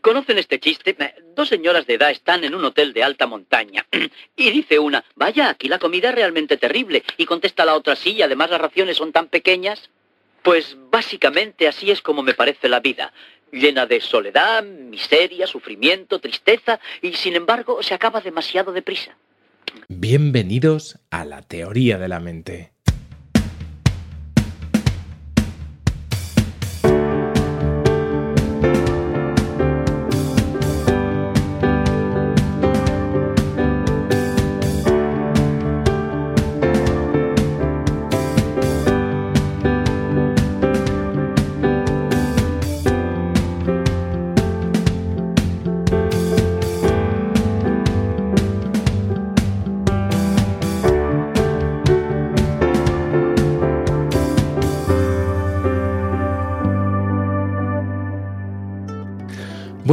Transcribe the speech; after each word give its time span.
¿Conocen 0.00 0.38
este 0.38 0.60
chiste? 0.60 0.96
Dos 1.34 1.48
señoras 1.48 1.86
de 1.86 1.94
edad 1.94 2.10
están 2.10 2.44
en 2.44 2.54
un 2.54 2.64
hotel 2.64 2.92
de 2.92 3.02
alta 3.02 3.26
montaña. 3.26 3.86
Y 4.36 4.50
dice 4.50 4.78
una, 4.78 5.04
vaya, 5.14 5.48
aquí 5.48 5.68
la 5.68 5.78
comida 5.78 6.10
es 6.10 6.14
realmente 6.14 6.56
terrible. 6.56 7.02
Y 7.16 7.26
contesta 7.26 7.64
la 7.64 7.74
otra, 7.74 7.96
sí, 7.96 8.20
además 8.22 8.50
las 8.50 8.60
raciones 8.60 8.96
son 8.96 9.12
tan 9.12 9.28
pequeñas. 9.28 9.90
Pues 10.42 10.76
básicamente 10.90 11.68
así 11.68 11.90
es 11.90 12.02
como 12.02 12.22
me 12.22 12.34
parece 12.34 12.68
la 12.68 12.80
vida. 12.80 13.12
Llena 13.52 13.86
de 13.86 14.00
soledad, 14.00 14.62
miseria, 14.64 15.46
sufrimiento, 15.46 16.18
tristeza, 16.18 16.80
y 17.00 17.12
sin 17.14 17.36
embargo 17.36 17.82
se 17.82 17.94
acaba 17.94 18.20
demasiado 18.20 18.72
deprisa. 18.72 19.16
Bienvenidos 19.88 20.98
a 21.10 21.24
la 21.24 21.42
teoría 21.42 21.98
de 21.98 22.08
la 22.08 22.20
mente. 22.20 22.73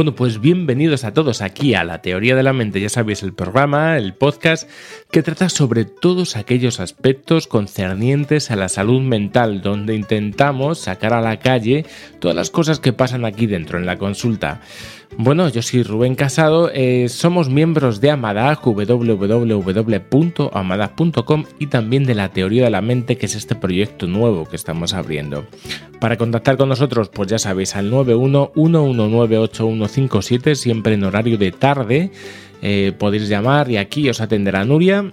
Bueno, 0.02 0.16
pues 0.16 0.40
bienvenidos 0.40 1.04
a 1.04 1.14
todos 1.14 1.42
aquí 1.42 1.74
a 1.74 1.84
La 1.84 2.02
Teoría 2.02 2.34
de 2.34 2.42
la 2.42 2.52
Mente, 2.52 2.80
ya 2.80 2.88
sabéis, 2.88 3.22
el 3.22 3.34
programa, 3.34 3.96
el 3.96 4.14
podcast 4.14 4.68
que 5.12 5.22
trata 5.22 5.48
sobre 5.48 5.84
todos 5.84 6.34
aquellos 6.34 6.80
aspectos 6.80 7.46
concernientes 7.46 8.50
a 8.50 8.56
la 8.56 8.68
salud 8.68 9.00
mental, 9.00 9.62
donde 9.62 9.94
intentamos 9.94 10.80
sacar 10.80 11.12
a 11.12 11.20
la 11.20 11.38
calle 11.38 11.86
todas 12.18 12.36
las 12.36 12.50
cosas 12.50 12.80
que 12.80 12.92
pasan 12.92 13.24
aquí 13.24 13.46
dentro 13.46 13.78
en 13.78 13.86
la 13.86 13.96
consulta. 13.96 14.60
Bueno, 15.18 15.50
yo 15.50 15.60
soy 15.60 15.82
Rubén 15.82 16.14
Casado, 16.14 16.70
eh, 16.72 17.06
somos 17.08 17.50
miembros 17.50 18.00
de 18.00 18.10
Amadag, 18.10 18.64
www.amadag.com 18.64 21.44
y 21.58 21.66
también 21.66 22.04
de 22.04 22.14
la 22.14 22.30
Teoría 22.30 22.64
de 22.64 22.70
la 22.70 22.80
Mente, 22.80 23.18
que 23.18 23.26
es 23.26 23.34
este 23.34 23.54
proyecto 23.54 24.06
nuevo 24.06 24.46
que 24.46 24.56
estamos 24.56 24.94
abriendo. 24.94 25.44
Para 26.00 26.16
contactar 26.16 26.56
con 26.56 26.70
nosotros, 26.70 27.10
pues 27.10 27.28
ya 27.28 27.38
sabéis, 27.38 27.76
al 27.76 27.92
911198157, 27.92 30.54
siempre 30.54 30.94
en 30.94 31.04
horario 31.04 31.36
de 31.36 31.52
tarde, 31.52 32.10
eh, 32.62 32.94
podéis 32.98 33.28
llamar 33.28 33.70
y 33.70 33.76
aquí 33.76 34.08
os 34.08 34.22
atenderá 34.22 34.64
Nuria 34.64 35.10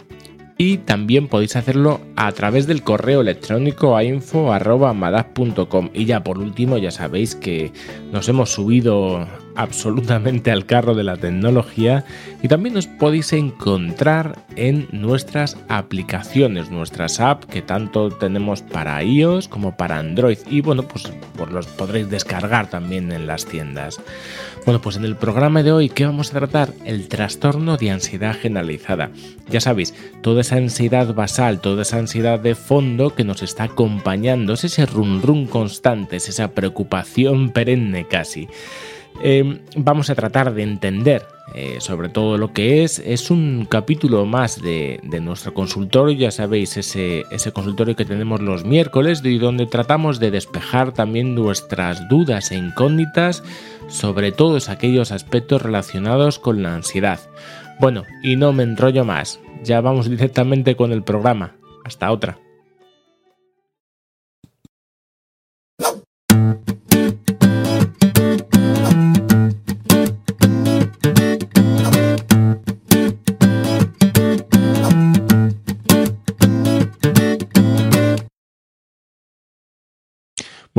y 0.58 0.78
también 0.80 1.28
podéis 1.30 1.56
hacerlo 1.56 2.02
a 2.17 2.34
través 2.34 2.67
del 2.67 2.84
correo 2.84 3.22
electrónico 3.22 3.95
a 3.95 4.03
info.amadag.com. 4.03 5.89
Y 5.94 6.03
ya 6.03 6.22
por 6.22 6.38
último, 6.38 6.78
ya 6.78 6.91
sabéis 6.91 7.34
que 7.34 7.72
nos 8.11 8.28
hemos 8.28 8.52
subido 8.52 9.25
absolutamente 9.59 10.52
al 10.52 10.65
carro 10.65 10.95
de 10.95 11.03
la 11.03 11.17
tecnología 11.17 12.05
y 12.41 12.47
también 12.47 12.77
os 12.77 12.88
podéis 12.88 13.33
encontrar 13.33 14.39
en 14.55 14.88
nuestras 14.93 15.57
aplicaciones, 15.67 16.71
nuestras 16.71 17.19
apps 17.19 17.45
que 17.47 17.61
tanto 17.61 18.09
tenemos 18.09 18.61
para 18.61 19.03
iOS 19.03 19.49
como 19.49 19.75
para 19.75 19.99
Android 19.99 20.38
y 20.49 20.61
bueno, 20.61 20.83
pues, 20.83 21.11
pues, 21.35 21.51
los 21.51 21.67
podréis 21.67 22.09
descargar 22.09 22.69
también 22.69 23.11
en 23.11 23.27
las 23.27 23.45
tiendas. 23.45 23.99
Bueno, 24.66 24.79
pues 24.79 24.95
en 24.95 25.03
el 25.03 25.17
programa 25.17 25.61
de 25.61 25.73
hoy, 25.73 25.89
¿qué 25.89 26.05
vamos 26.05 26.29
a 26.29 26.39
tratar? 26.39 26.73
El 26.85 27.09
trastorno 27.09 27.75
de 27.75 27.91
ansiedad 27.91 28.35
generalizada. 28.35 29.11
Ya 29.49 29.59
sabéis, 29.59 29.94
toda 30.21 30.39
esa 30.41 30.55
ansiedad 30.55 31.13
basal, 31.13 31.59
toda 31.59 31.81
esa 31.81 31.97
ansiedad 31.97 32.39
de 32.39 32.55
fondo 32.55 33.13
que 33.13 33.25
nos 33.25 33.41
está 33.41 33.66
acompañando, 33.66 34.53
es 34.53 34.63
ese 34.63 34.85
run 34.85 35.22
run 35.22 35.47
constante, 35.47 36.16
es 36.16 36.29
esa 36.29 36.51
preocupación 36.51 37.50
perenne 37.50 38.07
casi. 38.07 38.47
Em, 39.22 39.59
vamos 39.75 40.09
a 40.09 40.16
tratar 40.16 40.53
de 40.53 40.64
entender 40.64 41.25
eh, 41.56 41.78
sobre 41.80 42.09
todo 42.09 42.38
lo 42.38 42.53
que 42.53 42.84
es. 42.84 43.00
Es 43.00 43.31
un 43.31 43.68
capítulo 43.70 44.25
más 44.25 44.62
de, 44.62 45.00
nuestro 45.22 45.53
consultorio, 45.53 46.16
ya 46.16 46.31
sabéis, 46.31 46.78
ese, 46.78 47.25
consultorio 47.53 47.96
que 47.96 48.06
tenemos 48.06 48.40
los 48.42 48.66
miércoles 48.66 49.22
y 49.24 49.38
donde 49.38 49.66
tratamos 49.66 50.20
de 50.20 50.31
despejar 50.31 50.94
también 50.94 51.36
nuestras 51.36 52.08
dudas 52.08 52.52
e 52.52 52.56
incógnitas 52.56 53.44
sobre 53.88 54.31
todos 54.31 54.70
aquellos 54.70 55.12
aspectos 55.12 55.62
relacionados 55.62 56.38
con 56.40 56.62
la 56.62 56.76
ansiedad. 56.76 57.20
Bueno, 57.80 58.03
y 58.24 58.36
no 58.36 58.53
me 58.53 58.64
enrollo 58.64 59.06
más, 59.06 59.40
ya 59.64 59.81
vamos 59.81 60.09
directamente 60.09 60.76
con 60.76 60.91
el 60.91 61.03
programa. 61.03 61.56
Hasta 61.84 62.12
otra. 62.12 62.48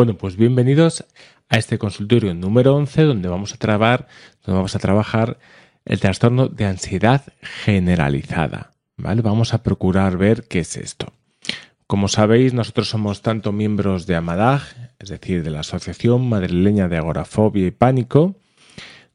Bueno, 0.01 0.15
pues 0.15 0.37
bienvenidos 0.37 1.05
a 1.51 1.59
este 1.59 1.77
consultorio 1.77 2.33
número 2.33 2.75
11 2.75 3.03
donde 3.03 3.29
vamos 3.29 3.53
a 3.53 3.59
trabajar, 3.59 4.09
donde 4.43 4.57
vamos 4.57 4.75
a 4.75 4.79
trabajar 4.79 5.39
el 5.85 6.01
trastorno 6.01 6.49
de 6.49 6.65
ansiedad 6.65 7.23
generalizada. 7.43 8.73
¿vale? 8.97 9.21
Vamos 9.21 9.53
a 9.53 9.63
procurar 9.63 10.17
ver 10.17 10.49
qué 10.49 10.61
es 10.61 10.79
esto. 10.79 11.13
Como 11.87 12.09
sabéis, 12.09 12.55
nosotros 12.55 12.89
somos 12.89 13.21
tanto 13.21 13.53
miembros 13.53 14.07
de 14.07 14.17
AMADAG, 14.17 14.63
es 14.99 15.11
decir, 15.11 15.43
de 15.43 15.51
la 15.51 15.61
Asociación 15.61 16.27
Madrileña 16.27 16.89
de 16.89 16.97
Agorafobia 16.97 17.67
y 17.67 17.71
Pánico, 17.71 18.37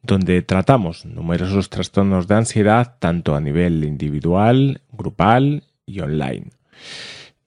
donde 0.04 0.44
tratamos 0.44 1.04
numerosos 1.04 1.72
trastornos 1.72 2.28
de 2.28 2.36
ansiedad 2.36 2.98
tanto 3.00 3.36
a 3.36 3.42
nivel 3.42 3.84
individual, 3.86 4.82
grupal 4.92 5.64
y 5.88 6.02
online. 6.02 6.52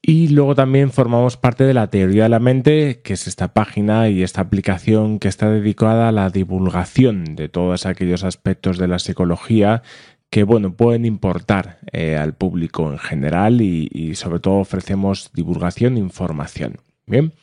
Y 0.09 0.29
luego 0.29 0.55
también 0.55 0.91
formamos 0.91 1.37
parte 1.37 1.65
de 1.65 1.75
la 1.75 1.91
teoría 1.91 2.23
de 2.23 2.29
la 2.31 2.39
mente, 2.39 3.03
que 3.05 3.13
es 3.13 3.27
esta 3.27 3.53
página 3.53 4.09
y 4.09 4.23
esta 4.23 4.41
aplicación 4.41 5.19
que 5.19 5.29
está 5.29 5.51
dedicada 5.51 6.09
a 6.09 6.13
la 6.13 6.31
divulgación 6.31 7.37
de 7.37 7.51
todos 7.51 7.85
aquellos 7.85 8.25
aspectos 8.25 8.79
de 8.79 8.89
la 8.89 9.01
psicología 9.01 9.83
que 10.31 10.45
bueno, 10.45 10.73
pueden 10.73 11.05
importar 11.05 11.81
eh, 11.93 12.17
al 12.17 12.33
público 12.33 12.91
en 12.91 12.97
general 12.97 13.61
y, 13.61 14.15
sobre 14.15 14.41
todo 14.41 14.55
ofrecemos 14.55 15.31
divulgación 15.35 15.99
e 15.99 16.01
información. 16.01 16.79
Bien. 17.05 17.35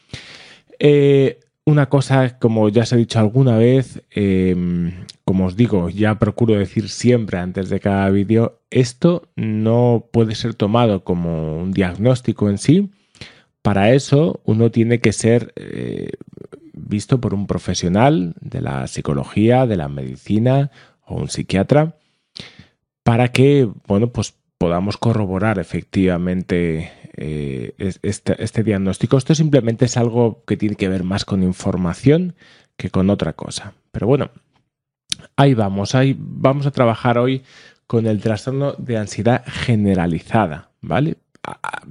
Eh, 0.79 1.37
una 1.65 1.87
cosa, 1.89 2.37
como 2.37 2.69
ya 2.69 2.83
os 2.83 2.93
he 2.93 2.97
dicho 2.97 3.19
alguna 3.19 3.57
vez, 3.57 4.03
em, 4.11 4.91
como 5.23 5.47
os 5.47 5.55
digo, 5.55 5.89
ya 5.89 6.19
procuro 6.19 6.53
decir 6.53 6.89
siempre 6.89 7.39
antes 7.39 7.69
de 7.69 7.79
cada 7.79 8.09
vídeo, 8.11 8.59
esto 8.69 9.27
no 9.35 10.05
puede 10.11 10.35
ser 10.35 10.53
tomado 10.53 11.03
como 11.03 11.57
un 11.57 11.71
diagnóstico 11.71 12.49
en 12.49 12.59
sí. 12.59 12.91
Para 13.63 13.93
eso 13.93 14.41
uno 14.45 14.69
tiene 14.69 14.99
que 14.99 15.11
ser 15.11 15.53
eh, 15.55 16.11
visto 16.73 17.19
por 17.19 17.33
un 17.33 17.47
profesional 17.47 18.35
de 18.41 18.61
la 18.61 18.85
psicología, 18.85 19.65
de 19.65 19.77
la 19.77 19.89
medicina 19.89 20.69
o 21.05 21.15
un 21.15 21.29
psiquiatra, 21.29 21.95
para 23.03 23.29
que, 23.29 23.67
bueno, 23.87 24.11
pues 24.11 24.35
podamos 24.59 24.97
corroborar 24.97 25.57
efectivamente 25.57 26.91
eh, 27.17 27.73
este, 27.77 28.63
diagnóstico. 28.63 29.17
Esto 29.17 29.35
simplemente 29.35 29.85
es 29.85 29.97
algo 29.97 30.43
que 30.45 30.57
tiene 30.57 30.75
que 30.75 30.89
ver 30.89 31.03
más 31.03 31.25
con 31.25 31.43
información 31.43 32.35
que 32.77 32.89
con 32.89 33.09
otra 33.09 33.33
cosa. 33.33 33.73
Pero 33.91 34.07
bueno, 34.07 34.31
ahí 35.35 35.53
vamos, 35.53 35.95
ahí 35.95 36.15
vamos 36.17 36.65
a 36.65 36.71
trabajar 36.71 37.17
hoy 37.17 37.43
con 37.87 38.07
el 38.07 38.21
trastorno 38.21 38.73
de 38.73 38.97
ansiedad 38.97 39.43
generalizada, 39.45 40.69
¿vale? 40.81 41.17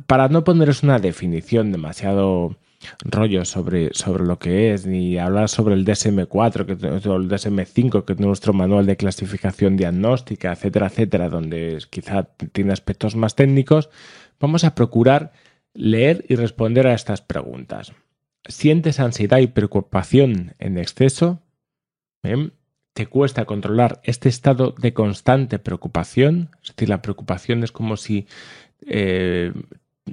Para 0.06 0.28
no 0.28 0.44
poneros 0.44 0.82
una 0.82 0.98
definición 0.98 1.70
demasiado 1.72 2.56
rollo 3.04 3.44
sobre, 3.44 3.90
sobre 3.94 4.24
lo 4.24 4.38
que 4.38 4.72
es, 4.72 4.86
ni 4.86 5.18
hablar 5.18 5.48
sobre 5.48 5.74
el 5.74 5.84
DSM4 5.84 6.66
que, 6.66 6.72
el 6.72 7.28
DSM5, 7.28 8.04
que 8.04 8.12
es 8.12 8.20
nuestro 8.20 8.52
manual 8.52 8.86
de 8.86 8.96
clasificación 8.96 9.76
diagnóstica, 9.76 10.52
etcétera, 10.52 10.86
etcétera, 10.86 11.28
donde 11.28 11.78
quizá 11.90 12.24
tiene 12.52 12.72
aspectos 12.72 13.16
más 13.16 13.34
técnicos, 13.34 13.90
vamos 14.40 14.64
a 14.64 14.74
procurar 14.74 15.32
leer 15.74 16.24
y 16.28 16.36
responder 16.36 16.86
a 16.86 16.94
estas 16.94 17.20
preguntas. 17.20 17.92
¿Sientes 18.46 19.00
ansiedad 19.00 19.38
y 19.38 19.46
preocupación 19.46 20.54
en 20.58 20.78
exceso? 20.78 21.40
¿Te 22.94 23.06
cuesta 23.06 23.44
controlar 23.44 24.00
este 24.04 24.28
estado 24.28 24.74
de 24.78 24.94
constante 24.94 25.58
preocupación? 25.58 26.50
Es 26.62 26.68
decir, 26.68 26.88
la 26.88 27.02
preocupación 27.02 27.64
es 27.64 27.72
como 27.72 27.96
si 27.96 28.26
eh, 28.86 29.52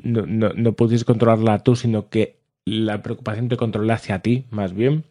no, 0.04 0.26
no, 0.26 0.74
pudieses 0.74 1.06
controlarla 1.06 1.60
tú, 1.60 1.76
sino 1.76 2.10
que 2.10 2.40
la 2.66 3.02
preocupación 3.02 3.50
te 3.50 3.58
controlase 3.58 4.14
a 4.14 4.20
ti, 4.20 4.46
más 4.50 4.74
bien. 4.74 5.04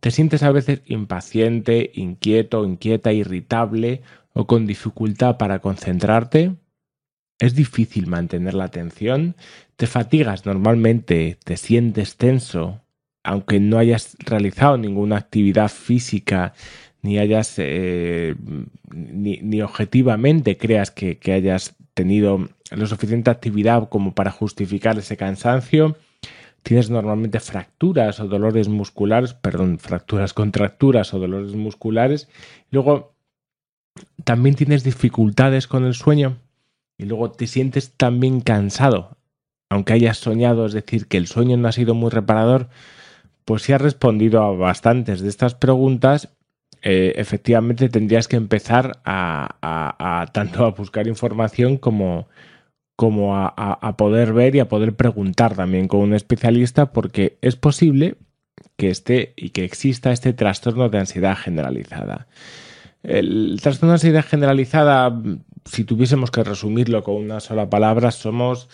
¿Te 0.00 0.10
sientes 0.10 0.42
a 0.42 0.50
veces 0.50 0.82
impaciente, 0.86 1.92
inquieto, 1.94 2.64
inquieta, 2.64 3.12
irritable 3.12 4.02
o 4.32 4.46
con 4.46 4.66
dificultad 4.66 5.38
para 5.38 5.60
concentrarte? 5.60 6.56
¿Es 7.38 7.54
difícil 7.54 8.06
mantener 8.06 8.54
la 8.54 8.64
atención? 8.64 9.34
¿Te 9.76 9.86
fatigas 9.86 10.46
normalmente? 10.46 11.36
¿Te 11.44 11.56
sientes 11.56 12.16
tenso? 12.16 12.80
Aunque 13.24 13.58
no 13.58 13.78
hayas 13.78 14.16
realizado 14.20 14.78
ninguna 14.78 15.16
actividad 15.16 15.68
física 15.68 16.54
ni 17.02 17.18
hayas 17.18 17.54
eh, 17.58 18.34
ni, 18.94 19.60
objetivamente 19.60 20.56
creas 20.56 20.90
que, 20.90 21.18
que 21.18 21.32
hayas 21.32 21.76
tenido 21.92 22.48
lo 22.70 22.86
suficiente 22.86 23.30
actividad 23.30 23.88
como 23.88 24.14
para 24.14 24.30
justificar 24.30 24.98
ese 24.98 25.16
cansancio, 25.16 25.96
tienes 26.62 26.88
normalmente 26.88 27.40
fracturas 27.40 28.20
o 28.20 28.26
dolores 28.26 28.68
musculares, 28.68 29.34
perdón, 29.34 29.78
fracturas, 29.78 30.32
contracturas 30.32 31.12
o 31.12 31.18
dolores 31.18 31.54
musculares. 31.54 32.28
Luego, 32.70 33.14
también 34.24 34.54
tienes 34.54 34.82
dificultades 34.82 35.66
con 35.66 35.84
el 35.84 35.94
sueño 35.94 36.38
y 36.98 37.04
luego 37.04 37.30
te 37.30 37.46
sientes 37.46 37.92
también 37.92 38.40
cansado, 38.40 39.16
aunque 39.70 39.94
hayas 39.94 40.18
soñado, 40.18 40.66
es 40.66 40.72
decir, 40.72 41.06
que 41.06 41.16
el 41.16 41.26
sueño 41.26 41.56
no 41.56 41.68
ha 41.68 41.72
sido 41.72 41.94
muy 41.94 42.10
reparador, 42.10 42.68
pues 43.44 43.62
si 43.62 43.72
has 43.72 43.80
respondido 43.80 44.42
a 44.42 44.52
bastantes 44.52 45.20
de 45.20 45.28
estas 45.28 45.54
preguntas, 45.54 46.34
eh, 46.82 47.14
efectivamente 47.16 47.88
tendrías 47.88 48.28
que 48.28 48.36
empezar 48.36 49.00
a, 49.04 50.28
tanto 50.32 50.66
a 50.66 50.70
buscar 50.70 51.06
información 51.08 51.78
como, 51.78 52.28
como 52.94 53.36
a, 53.36 53.96
poder 53.96 54.32
ver 54.34 54.54
y 54.54 54.60
a 54.60 54.68
poder 54.68 54.94
preguntar 54.94 55.54
también 55.54 55.88
con 55.88 56.00
un 56.00 56.14
especialista 56.14 56.92
porque 56.92 57.38
es 57.40 57.56
posible 57.56 58.16
que 58.76 58.90
esté 58.90 59.32
y 59.36 59.50
que 59.50 59.64
exista 59.64 60.12
este 60.12 60.32
trastorno 60.32 60.90
de 60.90 60.98
ansiedad 60.98 61.36
generalizada. 61.36 62.26
El 63.02 63.58
trastorno 63.62 63.92
de 63.92 63.96
ansiedad 63.96 64.24
generalizada, 64.24 65.22
si 65.64 65.84
tuviésemos 65.84 66.30
que 66.30 66.44
resumirlo 66.44 67.02
con 67.02 67.16
una 67.16 67.40
sola 67.40 67.70
palabra, 67.70 68.10
somos, 68.10 68.68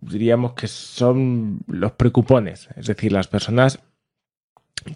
diríamos 0.00 0.54
que 0.54 0.68
son 0.68 1.60
los 1.66 1.92
preocupones, 1.92 2.68
es 2.76 2.86
decir, 2.86 3.12
las 3.12 3.28
personas 3.28 3.80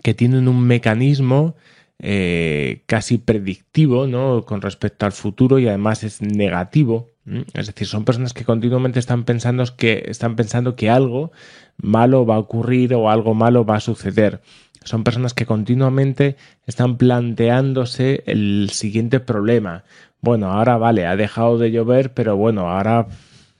que 0.02 0.14
tienen 0.14 0.48
un 0.48 0.66
mecanismo 0.66 1.56
eh, 2.00 2.84
casi 2.86 3.18
predictivo 3.18 4.06
¿no? 4.06 4.44
con 4.44 4.60
respecto 4.60 5.04
al 5.04 5.12
futuro 5.12 5.58
y 5.58 5.66
además 5.66 6.04
es 6.04 6.22
negativo. 6.22 7.10
Es 7.52 7.66
decir, 7.66 7.86
son 7.86 8.04
personas 8.04 8.32
que 8.32 8.44
continuamente 8.44 8.98
están 8.98 9.24
pensando 9.24 9.64
que, 9.76 10.04
están 10.06 10.34
pensando 10.34 10.76
que 10.76 10.88
algo 10.88 11.30
malo 11.76 12.24
va 12.24 12.36
a 12.36 12.38
ocurrir 12.38 12.94
o 12.94 13.10
algo 13.10 13.34
malo 13.34 13.66
va 13.66 13.76
a 13.76 13.80
suceder. 13.80 14.40
Son 14.84 15.04
personas 15.04 15.34
que 15.34 15.44
continuamente 15.44 16.36
están 16.66 16.96
planteándose 16.96 18.22
el 18.26 18.70
siguiente 18.72 19.20
problema. 19.20 19.84
Bueno, 20.20 20.50
ahora 20.52 20.76
vale, 20.78 21.06
ha 21.06 21.16
dejado 21.16 21.58
de 21.58 21.70
llover, 21.70 22.12
pero 22.12 22.36
bueno, 22.36 22.68
ahora 22.68 23.06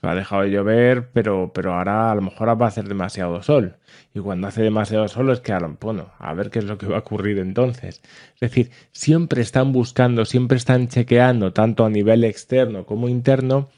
ha 0.01 0.15
dejado 0.15 0.43
de 0.43 0.51
llover, 0.51 1.09
pero, 1.11 1.51
pero 1.53 1.73
ahora 1.73 2.11
a 2.11 2.15
lo 2.15 2.21
mejor 2.21 2.49
va 2.61 2.65
a 2.65 2.69
hacer 2.69 2.87
demasiado 2.87 3.41
sol. 3.43 3.77
Y 4.13 4.19
cuando 4.19 4.47
hace 4.47 4.61
demasiado 4.61 5.07
sol 5.07 5.29
es 5.29 5.41
que, 5.41 5.55
bueno, 5.81 6.11
a 6.17 6.33
ver 6.33 6.49
qué 6.49 6.59
es 6.59 6.65
lo 6.65 6.77
que 6.77 6.87
va 6.87 6.97
a 6.97 6.99
ocurrir 6.99 7.39
entonces. 7.39 8.01
Es 8.35 8.39
decir, 8.39 8.71
siempre 8.91 9.41
están 9.41 9.71
buscando, 9.71 10.25
siempre 10.25 10.57
están 10.57 10.87
chequeando, 10.87 11.53
tanto 11.53 11.85
a 11.85 11.89
nivel 11.89 12.23
externo 12.23 12.85
como 12.85 13.09
interno, 13.09 13.69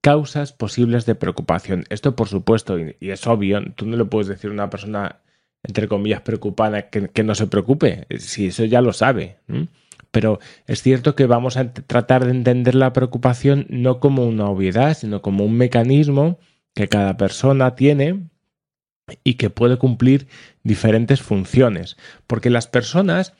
causas 0.00 0.52
posibles 0.52 1.06
de 1.06 1.14
preocupación. 1.14 1.84
Esto, 1.90 2.16
por 2.16 2.28
supuesto, 2.28 2.78
y, 2.78 2.96
es 3.00 3.26
obvio, 3.26 3.60
tú 3.74 3.86
no 3.86 3.96
le 3.96 4.04
puedes 4.04 4.28
decir 4.28 4.50
a 4.50 4.54
una 4.54 4.70
persona, 4.70 5.20
entre 5.62 5.88
comillas, 5.88 6.22
preocupada 6.22 6.88
que, 6.88 7.22
no 7.24 7.34
se 7.34 7.46
preocupe, 7.46 8.06
si 8.18 8.48
eso 8.48 8.64
ya 8.64 8.80
lo 8.80 8.92
sabe. 8.92 9.38
Pero 10.10 10.38
es 10.66 10.82
cierto 10.82 11.14
que 11.14 11.26
vamos 11.26 11.56
a 11.56 11.72
tratar 11.72 12.24
de 12.24 12.30
entender 12.30 12.74
la 12.74 12.92
preocupación 12.92 13.66
no 13.68 14.00
como 14.00 14.26
una 14.26 14.48
obviedad, 14.48 14.96
sino 14.96 15.22
como 15.22 15.44
un 15.44 15.56
mecanismo 15.56 16.38
que 16.74 16.88
cada 16.88 17.16
persona 17.16 17.74
tiene 17.74 18.28
y 19.24 19.34
que 19.34 19.50
puede 19.50 19.76
cumplir 19.76 20.28
diferentes 20.62 21.20
funciones. 21.20 21.96
Porque 22.26 22.50
las 22.50 22.66
personas 22.66 23.34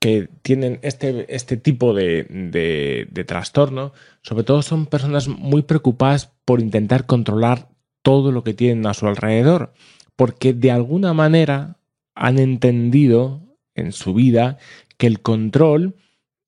que 0.00 0.28
tienen 0.42 0.78
este, 0.82 1.26
este 1.34 1.58
tipo 1.58 1.92
de, 1.92 2.24
de, 2.24 3.24
trastorno, 3.24 3.92
sobre 4.22 4.44
todo 4.44 4.62
son 4.62 4.86
personas 4.86 5.28
muy 5.28 5.62
preocupadas 5.62 6.32
por 6.46 6.60
intentar 6.60 7.04
controlar 7.04 7.68
todo 8.02 8.32
lo 8.32 8.42
que 8.42 8.54
tienen 8.54 8.86
a 8.86 8.94
su 8.94 9.06
alrededor, 9.06 9.74
porque 10.16 10.54
de 10.54 10.70
alguna 10.70 11.12
manera 11.12 11.76
han 12.14 12.38
entendido 12.38 13.42
en 13.74 13.92
su 13.92 14.14
vida 14.14 14.56
que 14.96 15.06
el 15.06 15.20
control 15.20 15.96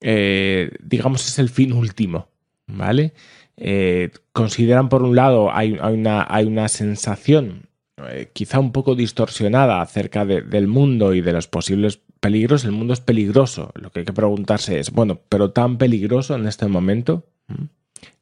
eh, 0.03 0.71
digamos, 0.83 1.27
es 1.27 1.39
el 1.39 1.49
fin 1.49 1.73
último, 1.73 2.29
¿vale? 2.67 3.15
Eh, 3.57 4.11
consideran, 4.33 4.89
por 4.89 5.03
un 5.03 5.15
lado, 5.15 5.55
hay, 5.55 5.73
una, 5.73 6.27
hay 6.29 6.47
una, 6.47 6.69
sensación 6.69 7.69
eh, 8.09 8.31
quizá 8.33 8.59
un 8.59 8.73
poco 8.73 8.95
distorsionada 8.95 9.81
acerca 9.81 10.25
del 10.25 10.67
mundo 10.67 11.15
y 11.15 11.21
de 11.21 11.33
los 11.33 11.47
posibles 11.47 12.01
peligros. 12.21 12.65
El 12.65 12.73
mundo 12.73 12.95
es 12.95 13.01
peligroso. 13.01 13.73
Lo 13.75 13.91
que 13.91 14.01
hay 14.01 14.05
que 14.05 14.13
preguntarse 14.13 14.81
es, 14.81 14.91
bueno, 14.91 15.21
pero 15.29 15.53
tan 15.53 15.79
peligroso 15.79 16.35
en 16.35 16.47
este 16.47 16.67
momento 16.67 17.27
¿Mm? 17.47 17.65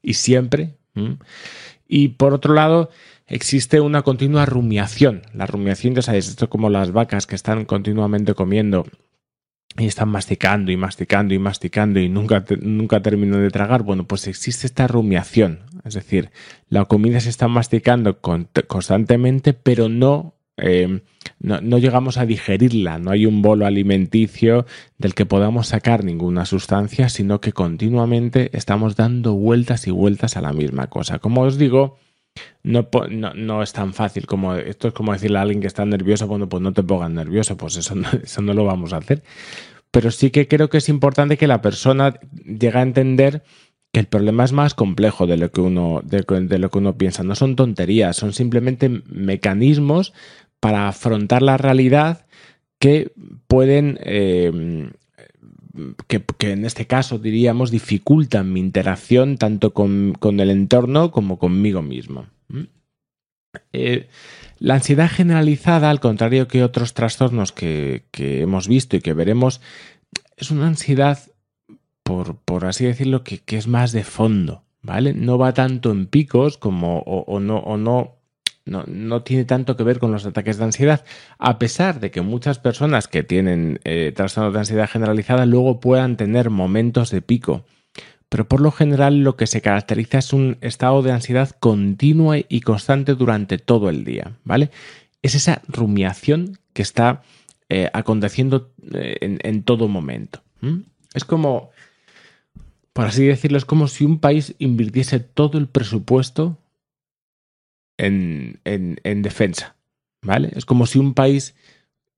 y 0.03 0.13
siempre. 0.13 0.75
¿Mm? 0.93 1.13
Y 1.87 2.09
por 2.09 2.33
otro 2.33 2.53
lado, 2.53 2.89
existe 3.27 3.81
una 3.81 4.03
continua 4.03 4.45
rumiación. 4.45 5.23
La 5.33 5.47
rumiación, 5.47 5.95
ya 5.95 6.01
sabéis, 6.01 6.27
esto 6.27 6.45
es 6.45 6.51
como 6.51 6.69
las 6.69 6.91
vacas 6.91 7.25
que 7.25 7.35
están 7.35 7.65
continuamente 7.65 8.33
comiendo 8.33 8.85
y 9.77 9.85
están 9.85 10.09
masticando 10.09 10.71
y 10.71 10.77
masticando 10.77 11.33
y 11.33 11.39
masticando 11.39 11.99
y 11.99 12.09
nunca, 12.09 12.43
nunca 12.61 13.01
terminan 13.01 13.41
de 13.41 13.49
tragar, 13.49 13.83
bueno, 13.83 14.05
pues 14.05 14.27
existe 14.27 14.67
esta 14.67 14.87
rumiación. 14.87 15.61
Es 15.85 15.93
decir, 15.93 16.29
la 16.69 16.85
comida 16.85 17.19
se 17.19 17.29
está 17.29 17.47
masticando 17.47 18.19
constantemente, 18.19 19.53
pero 19.53 19.87
eh, 20.57 21.01
no, 21.39 21.61
no, 21.61 21.77
llegamos 21.77 22.17
a 22.17 22.25
digerirla. 22.25 22.99
No 22.99 23.11
hay 23.11 23.25
un 23.25 23.41
bolo 23.41 23.65
alimenticio 23.65 24.65
del 24.97 25.13
que 25.13 25.25
podamos 25.25 25.67
sacar 25.67 26.03
ninguna 26.03 26.45
sustancia, 26.45 27.09
sino 27.09 27.41
que 27.41 27.53
continuamente 27.53 28.55
estamos 28.55 28.95
dando 28.95 29.33
vueltas 29.33 29.87
y 29.87 29.91
vueltas 29.91 30.37
a 30.37 30.41
la 30.41 30.53
misma 30.53 30.87
cosa. 30.87 31.19
Como 31.19 31.41
os 31.41 31.57
digo, 31.57 31.97
no, 32.63 32.87
no, 33.35 33.63
es 33.63 33.73
tan 33.73 33.93
fácil 33.93 34.27
como 34.27 34.55
esto 34.55 34.89
es 34.89 34.93
como 34.93 35.13
decirle 35.13 35.39
a 35.39 35.41
alguien 35.41 35.61
que 35.61 35.67
está 35.67 35.85
nervioso, 35.85 36.27
bueno, 36.27 36.47
pues 36.47 36.61
no 36.61 36.73
te 36.73 36.83
pongas 36.83 37.09
nervioso, 37.09 37.57
pues 37.57 37.77
eso 37.77 37.95
no, 37.95 38.07
eso 38.23 38.41
no 38.41 38.53
lo 38.53 38.65
vamos 38.65 38.93
a 38.93 38.97
hacer. 38.97 39.23
Pero 39.91 40.11
sí 40.11 40.31
que 40.31 40.47
creo 40.47 40.69
que 40.69 40.77
es 40.77 40.89
importante 40.89 41.37
que 41.37 41.47
la 41.47 41.61
persona 41.61 42.13
llegue 42.45 42.77
a 42.77 42.81
entender 42.81 43.43
que 43.91 43.99
el 43.99 44.07
problema 44.07 44.45
es 44.45 44.53
más 44.53 44.73
complejo 44.73 45.27
de 45.27 45.37
lo 45.37 45.51
que 45.51 45.61
uno, 45.61 46.01
de, 46.03 46.59
lo 46.59 46.69
que 46.69 46.77
uno 46.77 46.97
piensa. 46.97 47.23
No 47.23 47.35
son 47.35 47.55
tonterías, 47.55 48.15
son 48.15 48.31
simplemente 48.31 48.87
mecanismos 48.89 50.13
para 50.61 50.87
afrontar 50.87 51.41
la 51.41 51.57
realidad 51.57 52.25
que 52.79 53.11
pueden 53.47 53.99
eh, 54.03 54.91
que, 56.07 56.51
en 56.51 56.65
este 56.65 56.87
caso 56.87 57.17
diríamos 57.17 57.71
dificultan 57.71 58.51
mi 58.51 58.59
interacción 58.59 59.37
tanto 59.37 59.73
con, 59.73 60.15
el 60.21 60.49
entorno 60.49 61.11
como 61.11 61.37
conmigo 61.39 61.81
mismo. 61.81 62.27
Eh, 63.73 64.07
la 64.59 64.75
ansiedad 64.75 65.09
generalizada, 65.09 65.89
al 65.89 65.99
contrario 65.99 66.47
que 66.47 66.63
otros 66.63 66.93
trastornos 66.93 67.51
que, 67.51 68.03
hemos 68.13 68.67
visto 68.67 68.95
y 68.95 69.01
que 69.01 69.13
veremos, 69.13 69.61
es 70.37 70.51
una 70.51 70.67
ansiedad, 70.67 71.19
por, 72.03 72.65
así 72.65 72.85
decirlo, 72.85 73.23
que, 73.23 73.41
es 73.47 73.67
más 73.67 73.91
de 73.91 74.03
fondo, 74.03 74.63
¿vale? 74.81 75.13
No 75.13 75.37
va 75.37 75.53
tanto 75.53 75.91
en 75.91 76.05
picos 76.05 76.57
como 76.57 76.99
o 76.99 77.39
no, 77.39 77.57
o 77.57 77.77
no 77.77 78.20
no, 78.71 79.23
tiene 79.23 79.45
tanto 79.45 79.75
que 79.75 79.83
ver 79.83 79.99
con 79.99 80.11
los 80.11 80.25
ataques 80.25 80.57
de 80.57 80.63
ansiedad, 80.63 81.03
a 81.37 81.59
pesar 81.59 81.99
de 81.99 82.11
que 82.11 82.21
muchas 82.21 82.59
personas 82.59 83.07
que 83.07 83.23
tienen 83.23 83.79
eh, 83.83 84.13
trastornos 84.15 84.53
de 84.53 84.59
ansiedad 84.59 84.89
generalizada 84.89 85.45
luego 85.45 85.79
puedan 85.79 86.17
tener 86.17 86.49
momentos 86.49 87.11
de 87.11 87.21
pico. 87.21 87.65
Pero 88.29 88.47
por 88.47 88.61
lo 88.61 88.71
general 88.71 89.23
lo 89.23 89.35
que 89.35 89.45
se 89.45 89.61
caracteriza 89.61 90.19
es 90.19 90.31
un 90.31 90.57
estado 90.61 91.01
de 91.01 91.11
ansiedad 91.11 91.49
continua 91.59 92.37
y 92.37 92.61
constante 92.61 93.15
durante 93.15 93.57
todo 93.57 93.89
el 93.89 94.05
día, 94.05 94.37
¿vale? 94.45 94.71
Es 95.21 95.35
esa 95.35 95.61
rumiación 95.67 96.57
que 96.71 96.81
está 96.81 97.23
eh, 97.67 97.89
aconteciendo 97.91 98.71
eh, 98.93 99.17
en, 99.21 99.63
todo 99.63 99.89
momento. 99.89 100.41
Es 101.13 101.25
como, 101.25 101.71
por 102.93 103.05
así 103.05 103.25
decirlo, 103.25 103.57
es 103.57 103.65
como 103.65 103.87
si 103.87 104.05
un 104.05 104.19
país 104.19 104.55
invirtiese 104.59 105.19
todo 105.19 105.57
el 105.57 105.67
presupuesto 105.67 106.57
en, 108.05 109.21
defensa. 109.21 109.75
¿Vale? 110.23 110.51
Es 110.55 110.65
como 110.65 110.85
si 110.85 110.99
un 110.99 111.13
país 111.13 111.55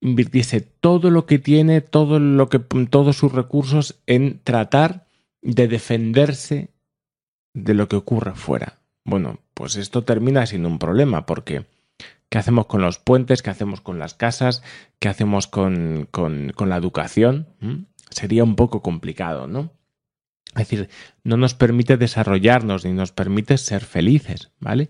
invirtiese 0.01 0.59
todo 0.59 1.09
lo 1.09 1.25
que 1.25 1.39
tiene, 1.39 1.81
todo 1.81 2.19
lo 2.19 2.49
que, 2.49 2.59
todos 2.59 3.17
sus 3.17 3.31
recursos 3.31 4.01
en 4.05 4.41
tratar 4.43 5.07
de 5.41 5.67
defenderse 5.67 6.69
de 7.53 7.73
lo 7.73 7.87
que 7.87 7.95
ocurra 7.95 8.35
fuera. 8.35 8.79
Bueno, 9.05 9.39
pues 9.53 9.77
esto 9.77 10.03
termina 10.03 10.45
siendo 10.45 10.67
un 10.67 10.79
problema 10.79 11.25
porque 11.25 11.65
¿Qué 12.33 12.39
hacemos 12.39 12.65
con 12.65 12.81
los 12.81 12.97
puentes? 12.97 13.43
¿Qué 13.43 13.51
hacemos 13.51 13.79
con 13.79 13.99
las 13.99 14.15
casas? 14.15 14.63
¿Qué 14.97 15.07
hacemos 15.07 15.45
con, 15.45 16.09
la 16.11 16.77
educación? 16.77 17.47
¿Mm? 17.59 17.83
Sería 18.09 18.43
un 18.43 18.55
poco 18.55 18.81
complicado, 18.81 19.45
¿no? 19.45 19.69
Es 20.55 20.67
decir, 20.67 20.89
no 21.23 21.37
nos 21.37 21.53
permite 21.53 21.95
desarrollarnos 21.95 22.85
ni 22.85 22.93
nos 22.93 23.11
permite 23.11 23.59
ser 23.59 23.85
felices, 23.85 24.49
¿vale? 24.59 24.89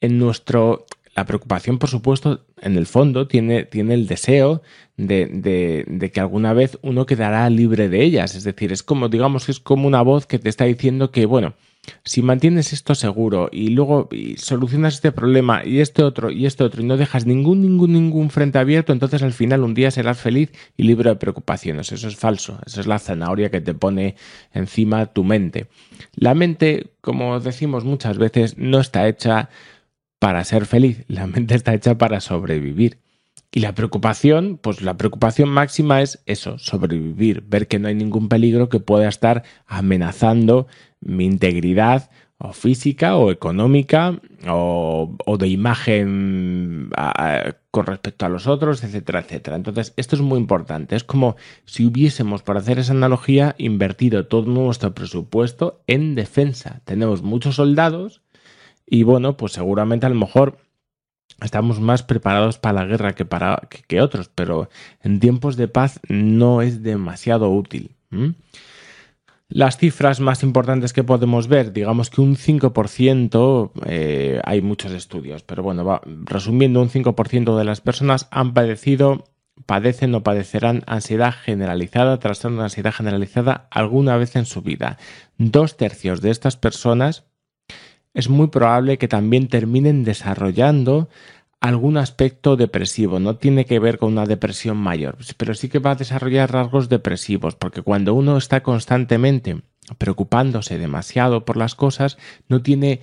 En 0.00 0.18
nuestro, 0.18 0.86
la 1.14 1.26
preocupación, 1.26 1.78
por 1.78 1.90
supuesto, 1.90 2.46
en 2.60 2.76
el 2.76 2.86
fondo 2.86 3.26
tiene, 3.26 3.64
tiene 3.64 3.94
el 3.94 4.06
deseo 4.06 4.62
de, 4.96 5.84
de, 5.86 6.10
que 6.10 6.20
alguna 6.20 6.52
vez 6.52 6.78
uno 6.82 7.06
quedará 7.06 7.48
libre 7.50 7.88
de 7.88 8.02
ellas. 8.02 8.34
Es 8.34 8.44
decir, 8.44 8.72
es 8.72 8.82
como, 8.82 9.08
digamos, 9.08 9.48
es 9.48 9.60
como 9.60 9.86
una 9.86 10.02
voz 10.02 10.26
que 10.26 10.38
te 10.38 10.48
está 10.48 10.64
diciendo 10.64 11.10
que, 11.10 11.26
bueno, 11.26 11.54
si 12.04 12.22
mantienes 12.22 12.72
esto 12.72 12.94
seguro 12.94 13.48
y 13.50 13.68
luego 13.70 14.08
solucionas 14.36 14.94
este 14.94 15.12
problema 15.12 15.62
y 15.64 15.80
este 15.80 16.02
otro 16.02 16.30
y 16.30 16.44
este 16.44 16.62
otro 16.62 16.82
y 16.82 16.84
no 16.84 16.96
dejas 16.96 17.26
ningún, 17.26 17.62
ningún, 17.62 17.94
ningún 17.94 18.30
frente 18.30 18.58
abierto, 18.58 18.92
entonces 18.92 19.22
al 19.22 19.32
final 19.32 19.64
un 19.64 19.74
día 19.74 19.90
serás 19.90 20.18
feliz 20.18 20.52
y 20.76 20.82
libre 20.82 21.10
de 21.10 21.16
preocupaciones. 21.16 21.90
Eso 21.92 22.08
es 22.08 22.16
falso. 22.16 22.58
Esa 22.66 22.80
es 22.80 22.86
la 22.86 22.98
zanahoria 22.98 23.50
que 23.50 23.60
te 23.60 23.74
pone 23.74 24.16
encima 24.52 25.06
tu 25.06 25.24
mente. 25.24 25.68
La 26.14 26.34
mente, 26.34 26.92
como 27.00 27.40
decimos 27.40 27.84
muchas 27.84 28.18
veces, 28.18 28.58
no 28.58 28.80
está 28.80 29.08
hecha 29.08 29.48
para 30.20 30.44
ser 30.44 30.66
feliz. 30.66 31.04
La 31.08 31.26
mente 31.26 31.56
está 31.56 31.74
hecha 31.74 31.98
para 31.98 32.20
sobrevivir. 32.20 32.98
Y 33.52 33.60
la 33.60 33.74
preocupación, 33.74 34.60
pues 34.62 34.80
la 34.80 34.96
preocupación 34.96 35.48
máxima 35.48 36.02
es 36.02 36.22
eso, 36.26 36.56
sobrevivir, 36.58 37.42
ver 37.48 37.66
que 37.66 37.80
no 37.80 37.88
hay 37.88 37.96
ningún 37.96 38.28
peligro 38.28 38.68
que 38.68 38.78
pueda 38.78 39.08
estar 39.08 39.42
amenazando 39.66 40.68
mi 41.00 41.24
integridad 41.24 42.10
o 42.38 42.52
física 42.52 43.16
o 43.16 43.32
económica 43.32 44.20
o, 44.46 45.16
de 45.38 45.48
imagen 45.48 46.90
con 47.72 47.86
respecto 47.86 48.24
a 48.24 48.28
los 48.28 48.46
otros, 48.46 48.84
etcétera, 48.84 49.20
etcétera. 49.20 49.56
Entonces, 49.56 49.94
esto 49.96 50.14
es 50.14 50.22
muy 50.22 50.38
importante. 50.38 50.94
Es 50.94 51.02
como 51.02 51.36
si 51.64 51.86
hubiésemos, 51.86 52.42
por 52.42 52.56
hacer 52.56 52.78
esa 52.78 52.92
analogía, 52.92 53.56
invertido 53.58 54.26
todo 54.26 54.46
nuestro 54.46 54.94
presupuesto 54.94 55.82
en 55.88 56.14
defensa. 56.14 56.82
Tenemos 56.84 57.22
muchos 57.22 57.56
soldados 57.56 58.22
y 58.90 59.04
bueno, 59.04 59.36
pues 59.36 59.52
seguramente 59.52 60.04
a 60.04 60.10
lo 60.10 60.16
mejor 60.16 60.58
estamos 61.40 61.80
más 61.80 62.02
preparados 62.02 62.58
para 62.58 62.80
la 62.80 62.86
guerra 62.86 63.14
que 63.14 63.24
para 63.24 63.62
que, 63.86 64.00
otros, 64.02 64.28
pero 64.34 64.68
en 65.02 65.20
tiempos 65.20 65.56
de 65.56 65.68
paz 65.68 66.00
no 66.08 66.60
es 66.60 66.82
demasiado 66.82 67.50
útil. 67.50 67.96
Las 69.48 69.78
cifras 69.78 70.20
más 70.20 70.42
importantes 70.42 70.92
que 70.92 71.04
podemos 71.04 71.46
ver, 71.46 71.72
digamos 71.72 72.10
que 72.10 72.20
un 72.20 72.36
5%, 72.36 73.70
eh, 73.86 74.40
hay 74.44 74.60
muchos 74.60 74.92
estudios, 74.92 75.42
pero 75.44 75.62
bueno, 75.62 76.00
resumiendo, 76.24 76.82
un 76.82 76.90
5% 76.90 77.56
de 77.56 77.64
las 77.64 77.80
personas 77.80 78.28
han 78.32 78.54
padecido, 78.54 79.24
padecen 79.66 80.14
o 80.14 80.22
padecerán 80.22 80.82
ansiedad 80.86 81.32
generalizada, 81.32 82.18
trastorno 82.18 82.58
de 82.58 82.64
ansiedad 82.64 82.92
generalizada 82.92 83.68
alguna 83.70 84.16
vez 84.16 84.34
en 84.34 84.46
su 84.46 84.62
vida. 84.62 84.98
Dos 85.38 85.76
tercios 85.76 86.20
de 86.20 86.30
estas 86.30 86.56
personas 86.56 87.29
es 88.14 88.28
muy 88.28 88.48
probable 88.48 88.98
que 88.98 89.08
también 89.08 89.48
terminen 89.48 90.04
desarrollando 90.04 91.08
algún 91.60 91.98
aspecto 91.98 92.56
depresivo, 92.56 93.20
no 93.20 93.36
tiene 93.36 93.66
que 93.66 93.78
ver 93.78 93.98
con 93.98 94.12
una 94.12 94.24
depresión 94.24 94.78
mayor, 94.78 95.18
pero 95.36 95.54
sí 95.54 95.68
que 95.68 95.78
va 95.78 95.92
a 95.92 95.96
desarrollar 95.96 96.52
rasgos 96.52 96.88
depresivos, 96.88 97.54
porque 97.54 97.82
cuando 97.82 98.14
uno 98.14 98.38
está 98.38 98.62
constantemente 98.62 99.60
preocupándose 99.98 100.78
demasiado 100.78 101.44
por 101.44 101.58
las 101.58 101.74
cosas, 101.74 102.16
no 102.48 102.62
tiene 102.62 103.00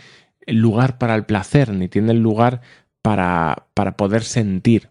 lugar 0.47 0.97
para 0.97 1.13
el 1.15 1.25
placer, 1.25 1.71
ni 1.71 1.87
tiene 1.87 2.13
lugar 2.15 2.61
para, 3.03 3.67
para 3.73 3.95
poder 3.95 4.23
sentir. 4.23 4.89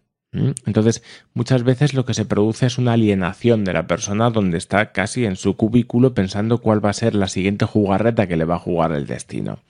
Entonces, 0.67 1.03
muchas 1.33 1.63
veces 1.63 1.95
lo 1.95 2.05
que 2.05 2.13
se 2.13 2.27
produce 2.27 2.67
es 2.67 2.77
una 2.77 2.93
alienación 2.93 3.65
de 3.65 3.73
la 3.73 3.87
persona 3.87 4.29
donde 4.29 4.59
está 4.59 4.93
casi 4.93 5.25
en 5.25 5.37
su 5.37 5.57
cubículo 5.57 6.13
pensando 6.13 6.59
cuál 6.59 6.85
va 6.85 6.91
a 6.91 6.95
ser 6.95 7.15
la 7.15 7.29
siguiente 7.29 7.65
jugarreta 7.65 8.27
que 8.27 8.37
le 8.37 8.45
va 8.45 8.57
a 8.57 8.61
jugar 8.61 8.93
el 8.93 9.07
destino. 9.07 9.61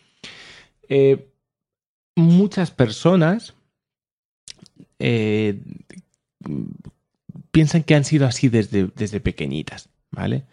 Eh, 0.88 1.28
muchas 2.14 2.70
personas 2.70 3.54
eh, 4.98 5.60
piensan 7.50 7.82
que 7.82 7.94
han 7.94 8.04
sido 8.04 8.26
así 8.26 8.48
desde, 8.48 8.88
desde 8.94 9.20
pequeñitas, 9.20 9.88
¿vale? 10.10 10.44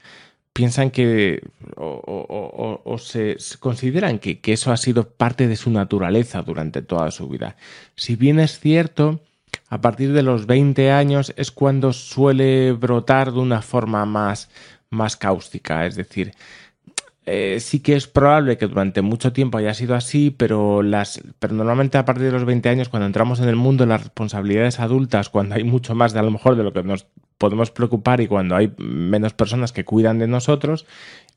Piensan 0.53 0.91
que 0.91 1.41
o, 1.75 2.97
se, 2.99 3.37
consideran 3.59 4.19
que, 4.19 4.39
que, 4.39 4.53
eso 4.53 4.71
ha 4.71 4.77
sido 4.77 5.09
parte 5.09 5.47
de 5.47 5.55
su 5.55 5.71
naturaleza 5.71 6.43
durante 6.43 6.83
toda 6.83 7.09
su 7.09 7.27
vida. 7.27 7.55
Si 7.95 8.15
bien 8.15 8.39
es 8.39 8.59
cierto, 8.59 9.19
a 9.69 9.81
partir 9.81 10.13
de 10.13 10.21
los 10.21 10.45
20 10.45 10.91
años 10.91 11.33
es 11.37 11.51
cuando 11.51 11.91
suele 11.91 12.71
brotar 12.73 13.31
de 13.31 13.39
una 13.39 13.63
forma 13.63 14.05
más, 14.05 14.49
más 14.91 15.17
cáustica, 15.17 15.87
es 15.87 15.95
decir, 15.95 16.33
eh, 17.25 17.59
sí 17.59 17.79
que 17.79 17.95
es 17.95 18.07
probable 18.07 18.57
que 18.57 18.67
durante 18.67 19.01
mucho 19.01 19.31
tiempo 19.31 19.57
haya 19.57 19.73
sido 19.73 19.95
así, 19.95 20.29
pero, 20.31 20.83
las, 20.83 21.21
pero 21.39 21.53
normalmente 21.53 21.97
a 21.97 22.05
partir 22.05 22.25
de 22.25 22.31
los 22.31 22.45
20 22.45 22.67
años, 22.69 22.89
cuando 22.89 23.05
entramos 23.07 23.39
en 23.39 23.47
el 23.47 23.55
mundo 23.55 23.85
las 23.85 24.01
responsabilidades 24.03 24.79
adultas, 24.79 25.29
cuando 25.29 25.55
hay 25.55 25.63
mucho 25.63 25.95
más 25.95 26.13
de 26.13 26.19
a 26.19 26.23
lo 26.23 26.31
mejor 26.31 26.55
de 26.55 26.63
lo 26.63 26.73
que 26.73 26.83
nos 26.83 27.07
podemos 27.37 27.71
preocupar 27.71 28.21
y 28.21 28.27
cuando 28.27 28.55
hay 28.55 28.73
menos 28.77 29.33
personas 29.33 29.71
que 29.71 29.85
cuidan 29.85 30.19
de 30.19 30.27
nosotros, 30.27 30.85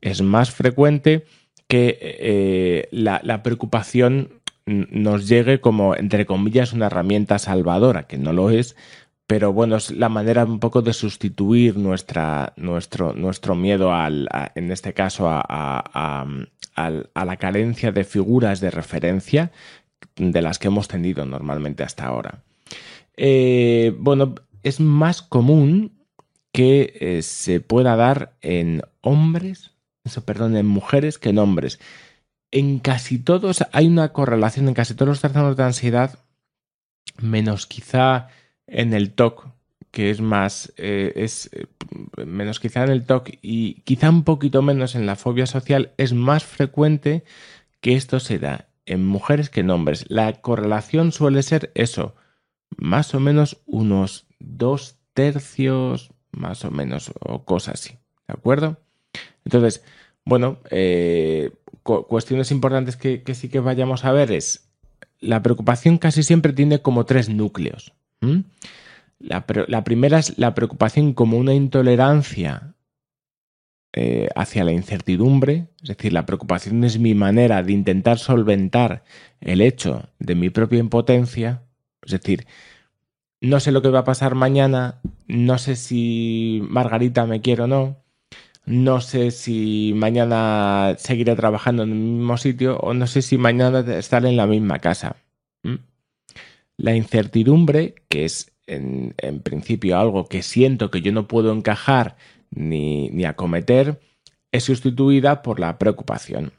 es 0.00 0.22
más 0.22 0.50
frecuente 0.50 1.24
que 1.68 1.98
eh, 2.00 2.88
la, 2.90 3.20
la 3.22 3.42
preocupación 3.42 4.30
nos 4.66 5.28
llegue 5.28 5.60
como, 5.60 5.94
entre 5.94 6.26
comillas, 6.26 6.72
una 6.72 6.86
herramienta 6.86 7.38
salvadora, 7.38 8.08
que 8.08 8.18
no 8.18 8.32
lo 8.32 8.50
es, 8.50 8.76
pero 9.26 9.52
bueno, 9.52 9.76
es 9.76 9.90
la 9.90 10.09
manera 10.09 10.45
un 10.45 10.61
poco 10.61 10.83
de 10.83 10.92
sustituir 10.92 11.76
nuestra, 11.76 12.52
nuestro, 12.56 13.12
nuestro 13.12 13.56
miedo 13.56 13.92
al, 13.92 14.28
en 14.54 14.71
este 14.71 14.95
caso 14.95 15.26
a, 15.28 16.26
la 16.76 17.37
carencia 17.37 17.90
de 17.90 18.04
figuras 18.04 18.61
de 18.61 18.71
referencia 18.71 19.50
de 20.14 20.42
las 20.42 20.59
que 20.59 20.68
hemos 20.68 20.87
tenido 20.87 21.26
normalmente 21.26 21.83
hasta 21.83 22.06
ahora. 22.06 22.42
Eh, 23.16 23.95
bueno, 23.99 24.35
es 24.62 24.78
más 24.78 25.23
común 25.23 25.92
que 26.52 26.97
eh, 27.00 27.23
se 27.23 27.61
pueda 27.61 27.97
dar 27.97 28.37
en 28.42 28.83
hombres, 29.00 29.73
perdón, 30.25 30.56
en 30.56 30.66
mujeres 30.66 31.18
que 31.18 31.30
en 31.30 31.38
hombres. 31.38 31.80
En 32.52 32.78
casi 32.78 33.18
todos 33.18 33.64
hay 33.73 33.88
una 33.88 34.12
correlación, 34.12 34.68
en 34.68 34.75
casi 34.75 34.95
todos 34.95 35.09
los 35.09 35.21
trastornos 35.21 35.56
de 35.56 35.64
ansiedad, 35.64 36.18
menos 37.18 37.66
quizá 37.66 38.28
en 38.66 38.94
el 38.94 39.12
TOC, 39.12 39.49
que 39.90 40.11
es 40.11 40.20
más, 40.20 40.73
eh, 40.76 41.12
es 41.16 41.50
eh, 41.52 41.66
menos 42.25 42.61
quizá 42.61 42.85
en 42.85 42.90
el 42.90 43.04
TOC 43.04 43.30
y 43.42 43.80
quizá 43.82 44.11
un 44.11 44.25
poquito 44.25 44.62
menos 44.62 44.94
en 44.94 45.06
la 45.06 45.16
fobia 45.16 45.46
social, 45.46 45.92
es 45.96 46.12
más 46.12 46.44
frecuente 46.44 47.25
que 47.80 47.94
esto 47.94 48.20
se 48.20 48.38
da 48.38 48.68
en 48.85 49.06
mujeres 49.06 49.50
que 49.50 49.61
en 49.61 49.70
hombres. 49.70 50.04
La 50.08 50.32
correlación 50.40 51.12
suele 51.12 51.42
ser 51.42 51.73
eso, 51.75 52.14
más 52.76 53.14
o 53.14 53.20
menos 53.20 53.62
unos 53.66 54.26
dos 54.38 54.99
tercios, 55.14 56.11
más 56.30 56.64
o 56.64 56.70
menos, 56.70 57.12
o 57.20 57.44
cosas 57.44 57.75
así, 57.75 57.99
¿de 58.28 58.35
acuerdo? 58.35 58.80
Entonces, 59.44 59.82
bueno, 60.25 60.58
eh, 60.70 61.52
cuestiones 61.82 62.50
importantes 62.50 62.96
que, 62.96 63.23
sí 63.35 63.49
que 63.49 63.61
vayamos 63.61 64.04
a 64.04 64.12
ver 64.12 64.32
es, 64.32 64.68
la 65.20 65.42
preocupación 65.42 65.99
casi 65.99 66.23
siempre 66.23 66.52
tiene 66.52 66.82
como 66.82 67.06
tres 67.06 67.28
núcleos. 67.28 67.94
¿Mm? 68.20 68.40
La, 69.18 69.85
primera 69.85 70.18
es 70.18 70.38
la 70.38 70.54
preocupación 70.54 71.14
como 71.14 71.38
una 71.38 71.54
intolerancia 71.54 72.75
eh, 73.92 74.28
hacia 74.37 74.64
la 74.64 74.73
incertidumbre, 74.73 75.68
es 75.82 75.88
decir, 75.88 76.12
la 76.12 76.26
preocupación 76.26 76.85
es 76.85 76.99
mi 76.99 77.14
manera 77.14 77.62
de 77.62 77.73
intentar 77.73 78.18
solventar 78.18 79.04
el 79.40 79.62
hecho 79.62 80.11
de 80.18 80.35
mi 80.35 80.50
propia 80.50 80.78
impotencia, 80.78 81.62
es 82.02 82.12
decir, 82.12 82.46
no 83.40 83.58
sé 83.61 83.73
lo 83.73 83.80
que 83.80 83.88
va 83.88 84.00
a 84.00 84.04
pasar 84.04 84.35
mañana, 84.35 85.00
no 85.28 85.58
sé 85.58 85.76
si 85.76 86.61
Margarita 86.68 87.26
me 87.26 87.40
quiere 87.40 87.62
o 87.62 87.66
no, 87.66 87.96
no 88.66 89.00
sé 89.00 89.30
si 89.30 89.92
mañana 89.94 90.96
seguiré 90.99 91.37
trabajando 91.37 91.85
en 91.85 91.90
el 91.92 91.96
mismo 91.96 92.37
sitio 92.37 92.78
o 92.78 92.94
no 92.94 93.06
sé 93.06 93.23
si 93.23 93.38
mañana 93.38 93.80
estaré 93.96 94.28
en 94.28 94.37
la 94.37 94.46
misma 94.46 94.80
casa. 94.80 95.16
¿Mm? 95.62 95.76
La 96.76 96.95
incertidumbre, 96.95 97.95
que 98.09 98.25
es 98.25 98.52
en, 98.66 99.14
principio 99.42 99.99
algo 99.99 100.26
que 100.26 100.42
siento 100.42 100.90
que 100.90 101.00
yo 101.00 101.12
no 101.12 101.28
puedo 101.28 101.52
encajar 101.52 102.16
ni, 102.50 103.09
ni 103.11 103.25
acometer, 103.25 104.00
es 104.52 104.64
sustituida 104.64 105.42
por 105.42 105.61
la 105.61 105.78
preocupación. 105.78 106.52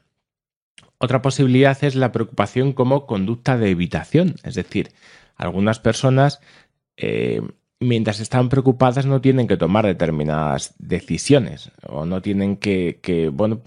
Otra 0.98 1.22
posibilidad 1.22 1.76
es 1.84 1.94
la 1.94 2.12
preocupación 2.12 2.72
como 2.72 3.06
conducta 3.06 3.56
de 3.56 3.70
evitación, 3.70 4.34
es 4.42 4.54
decir, 4.54 4.90
algunas 5.36 5.78
personas 5.78 6.40
eh, 6.96 7.40
mientras 7.80 8.18
están 8.18 8.48
preocupadas 8.48 9.06
no 9.06 9.20
tienen 9.20 9.46
que 9.46 9.56
tomar 9.56 9.86
determinadas 9.86 10.74
decisiones 10.78 11.70
o 11.86 12.04
no 12.04 12.20
tienen 12.20 12.56
que, 12.56 13.30
bueno, 13.32 13.62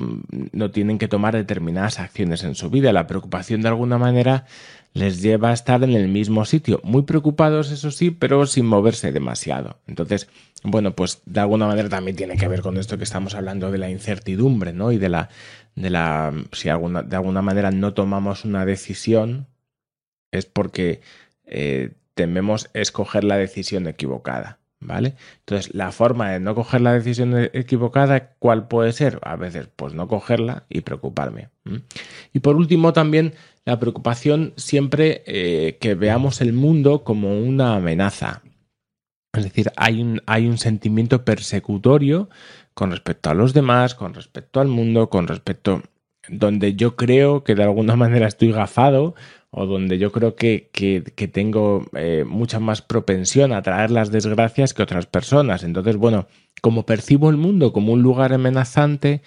no 0.51 0.72
tienen 0.72 0.98
que 0.98 1.08
tomar 1.08 1.36
determinadas 1.36 2.00
acciones 2.00 2.43
en 2.43 2.55
su 2.55 2.70
vida. 2.70 2.91
La 2.91 3.08
preocupación 3.08 3.62
de 3.62 3.70
alguna 3.70 3.98
manera 3.98 4.46
les 4.93 5.21
lleva 5.21 5.50
a 5.50 5.53
estar 5.53 5.83
en 5.83 5.91
el 5.91 6.07
mismo 6.07 6.45
sitio, 6.45 6.81
muy 6.83 7.03
preocupados, 7.03 7.71
eso 7.71 7.91
sí, 7.91 8.12
pero 8.12 8.45
sin 8.45 8.65
moverse 8.65 9.12
demasiado. 9.12 9.79
Entonces, 9.88 10.27
bueno, 10.63 10.95
pues 10.95 11.21
de 11.25 11.39
alguna 11.39 11.65
manera 11.65 11.89
también 11.89 12.17
tiene 12.17 12.38
que 12.38 12.48
ver 12.48 12.62
con 12.62 12.77
esto 12.77 12.98
que 12.98 13.03
estamos 13.03 13.33
hablando 13.33 13.71
de 13.71 13.77
la 13.77 13.89
incertidumbre, 13.89 14.74
¿no? 14.74 14.91
Y 14.91 14.98
de 14.98 15.10
la, 15.10 15.29
de 15.75 15.89
la, 15.89 16.33
si 16.51 16.69
alguna, 16.69 17.03
de 17.03 17.15
alguna 17.15 17.41
manera 17.41 17.71
no 17.71 17.93
tomamos 17.93 18.45
una 18.45 18.65
decisión, 18.65 19.48
es 20.31 20.45
porque 20.45 21.01
eh, 21.45 21.91
tememos 22.13 22.69
escoger 22.74 23.24
la 23.24 23.38
decisión 23.38 23.88
equivocada. 23.88 24.57
¿Vale? 24.83 25.13
Entonces, 25.41 25.75
la 25.75 25.91
forma 25.91 26.31
de 26.31 26.39
no 26.39 26.55
coger 26.55 26.81
la 26.81 26.93
decisión 26.93 27.38
equivocada, 27.53 28.33
¿cuál 28.39 28.67
puede 28.67 28.93
ser? 28.93 29.19
A 29.21 29.36
veces, 29.36 29.67
pues 29.75 29.93
no 29.93 30.07
cogerla 30.07 30.63
y 30.69 30.81
preocuparme. 30.81 31.50
Y 32.33 32.39
por 32.39 32.55
último, 32.55 32.91
también 32.91 33.36
la 33.65 33.79
preocupación 33.79 34.53
siempre 34.57 35.23
eh, 35.25 35.77
que 35.79 35.95
veamos 35.95 36.41
el 36.41 36.53
mundo 36.53 37.03
como 37.03 37.39
una 37.39 37.75
amenaza. 37.75 38.41
Es 39.33 39.43
decir, 39.43 39.71
hay 39.77 40.01
un, 40.01 40.21
hay 40.25 40.47
un 40.47 40.57
sentimiento 40.57 41.23
persecutorio 41.23 42.29
con 42.73 42.91
respecto 42.91 43.29
a 43.29 43.33
los 43.33 43.53
demás, 43.53 43.95
con 43.95 44.13
respecto 44.13 44.59
al 44.59 44.67
mundo, 44.67 45.09
con 45.09 45.27
respecto 45.27 45.83
donde 46.27 46.75
yo 46.75 46.95
creo 46.95 47.43
que 47.43 47.55
de 47.55 47.63
alguna 47.63 47.95
manera 47.97 48.27
estoy 48.27 48.51
gafado 48.51 49.15
o 49.51 49.65
donde 49.65 49.97
yo 49.97 50.11
creo 50.11 50.35
que, 50.35 50.69
tengo 51.33 51.85
eh, 51.93 52.23
mucha 52.25 52.59
más 52.59 52.81
propensión 52.81 53.51
a 53.51 53.61
traer 53.61 53.91
las 53.91 54.09
desgracias 54.09 54.73
que 54.73 54.81
otras 54.81 55.05
personas. 55.07 55.63
Entonces, 55.63 55.97
bueno, 55.97 56.27
como 56.61 56.85
percibo 56.85 57.29
el 57.29 57.35
mundo 57.35 57.73
como 57.73 57.91
un 57.91 58.01
lugar 58.01 58.31
amenazante, 58.31 59.21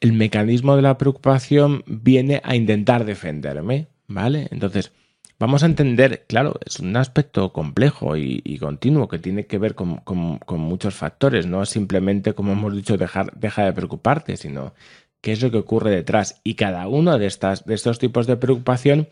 el 0.00 0.12
mecanismo 0.12 0.76
de 0.76 0.82
la 0.82 0.98
preocupación 0.98 1.82
viene 1.86 2.40
a 2.44 2.56
intentar 2.56 3.04
defenderme, 3.04 3.88
¿vale? 4.06 4.48
Entonces, 4.50 4.92
vamos 5.38 5.62
a 5.62 5.66
entender, 5.66 6.24
claro, 6.28 6.58
es 6.64 6.80
un 6.80 6.96
aspecto 6.96 7.52
complejo 7.52 8.16
y, 8.16 8.58
continuo 8.58 9.08
que 9.08 9.18
tiene 9.18 9.46
que 9.46 9.58
ver 9.58 9.74
con, 9.74 10.00
muchos 10.48 10.94
factores, 10.94 11.46
no 11.46 11.64
simplemente, 11.66 12.34
como 12.34 12.52
hemos 12.52 12.74
dicho, 12.74 12.96
dejar, 12.96 13.32
deja 13.38 13.64
de 13.64 13.72
preocuparte, 13.72 14.36
sino 14.36 14.74
qué 15.20 15.32
es 15.32 15.42
lo 15.42 15.50
que 15.50 15.58
ocurre 15.58 15.90
detrás. 15.90 16.40
Y 16.44 16.54
cada 16.54 16.86
uno 16.88 17.18
de, 17.18 17.26
estas, 17.26 17.64
de 17.64 17.74
estos 17.74 17.98
tipos 17.98 18.26
de 18.26 18.36
preocupación 18.36 19.08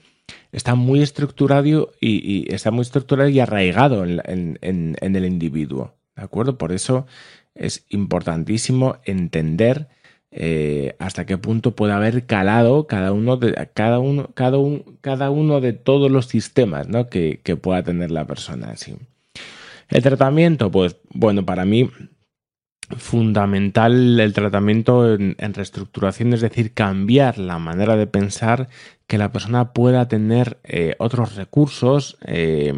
está 0.52 0.74
muy 0.74 1.02
estructurado 1.02 1.92
y, 2.00 2.52
está 2.52 2.70
muy 2.70 2.82
estructurado 2.82 3.28
y 3.28 3.40
arraigado 3.40 4.04
en, 4.04 4.58
el 5.00 5.24
individuo. 5.24 5.94
¿De 6.16 6.22
acuerdo? 6.22 6.58
Por 6.58 6.72
eso 6.72 7.06
es 7.54 7.86
importantísimo 7.88 8.98
entender 9.04 9.88
eh, 10.32 10.96
hasta 10.98 11.26
qué 11.26 11.38
punto 11.38 11.76
puede 11.76 11.92
haber 11.92 12.24
calado 12.26 12.86
cada 12.86 13.12
uno 13.12 13.36
de, 13.36 13.68
cada 13.74 13.98
uno, 13.98 14.30
cada 14.34 14.58
cada 15.00 15.30
uno 15.30 15.60
de 15.60 15.74
todos 15.74 16.10
los 16.10 16.26
sistemas 16.26 16.88
que, 17.10 17.38
pueda 17.60 17.82
tener 17.82 18.10
la 18.10 18.26
persona. 18.26 18.74
El 19.88 20.02
tratamiento, 20.02 20.70
pues 20.70 20.96
bueno, 21.12 21.44
para 21.44 21.64
mí 21.64 21.90
fundamental 22.96 24.20
el 24.20 24.32
tratamiento 24.32 25.14
en, 25.14 25.36
reestructuración, 25.54 26.32
es 26.32 26.40
decir, 26.40 26.72
cambiar 26.72 27.38
la 27.38 27.58
manera 27.58 27.96
de 27.96 28.06
pensar, 28.06 28.68
que 29.06 29.18
la 29.18 29.32
persona 29.32 29.72
pueda 29.72 30.08
tener 30.08 30.58
eh, 30.64 30.94
otros 30.98 31.36
recursos 31.36 32.16
eh, 32.26 32.72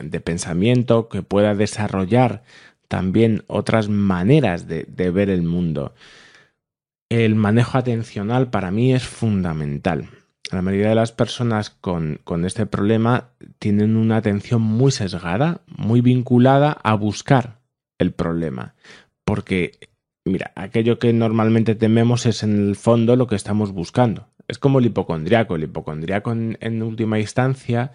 de 0.00 0.20
pensamiento, 0.20 1.08
que 1.08 1.22
pueda 1.22 1.54
desarrollar 1.54 2.42
también 2.88 3.44
otras 3.46 3.88
maneras 3.88 4.66
de, 4.68 4.84
ver 5.10 5.30
el 5.30 5.42
mundo. 5.42 5.94
El 7.08 7.34
manejo 7.36 7.78
atencional 7.78 8.50
para 8.50 8.70
mí 8.70 8.92
es 8.92 9.04
fundamental. 9.04 10.08
La 10.52 10.62
mayoría 10.62 10.90
de 10.90 10.94
las 10.94 11.12
personas 11.12 11.70
con, 11.70 12.20
este 12.44 12.66
problema 12.66 13.30
tienen 13.58 13.96
una 13.96 14.16
atención 14.16 14.62
muy 14.62 14.92
sesgada, 14.92 15.62
muy 15.66 16.00
vinculada 16.00 16.72
a 16.72 16.94
buscar 16.94 17.60
el 17.98 18.12
problema 18.12 18.74
porque, 19.26 19.72
mira, 20.24 20.52
aquello 20.54 20.98
que 20.98 21.12
normalmente 21.12 21.74
tememos 21.74 22.24
es 22.26 22.44
en 22.44 22.68
el 22.68 22.76
fondo 22.76 23.16
lo 23.16 23.26
que 23.26 23.34
estamos 23.34 23.72
buscando. 23.72 24.28
Es 24.48 24.58
como 24.58 24.78
el 24.78 24.86
hipocondriaco. 24.86 25.56
El 25.56 25.64
hipocondriaco 25.64 26.32
en, 26.32 26.82
última 26.82 27.18
instancia, 27.18 27.92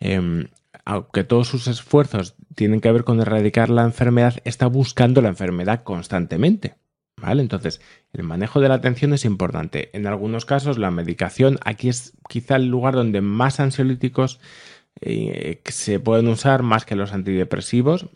em, 0.00 0.48
aunque 0.84 1.22
todos 1.22 1.46
sus 1.46 1.68
esfuerzos 1.68 2.34
tienen 2.56 2.80
que 2.80 2.90
ver 2.90 3.04
con 3.04 3.20
erradicar 3.20 3.70
la 3.70 3.84
enfermedad, 3.84 4.38
está 4.44 4.66
buscando 4.66 5.22
la 5.22 5.28
enfermedad 5.28 5.84
constantemente. 5.84 6.74
Entonces, 7.30 7.80
el 8.12 8.24
manejo 8.24 8.60
de 8.60 8.68
la 8.68 8.74
atención 8.74 9.12
es 9.12 9.24
importante. 9.24 9.90
En 9.92 10.06
algunos 10.06 10.44
casos, 10.44 10.78
la 10.78 10.90
medicación, 10.90 11.58
aquí 11.64 11.88
es 11.88 12.12
quizá 12.28 12.56
el 12.56 12.66
lugar 12.66 12.94
donde 12.94 13.20
más 13.20 13.60
ansiolíticos 13.60 14.40
eh, 15.00 15.60
se 15.64 16.00
pueden 16.00 16.28
usar 16.28 16.62
más 16.62 16.84
que 16.84 16.96
los 16.96 17.12
antidepresivos 17.12 18.06